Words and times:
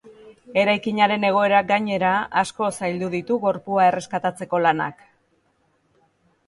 Eraikinaren 0.61 1.27
egoerak, 1.29 1.67
gainera, 1.73 2.13
asko 2.43 2.71
zaildu 2.81 3.11
ditu 3.17 3.39
gorpua 3.47 3.87
erreskatatzeko 3.93 4.65
lanak. 4.67 5.07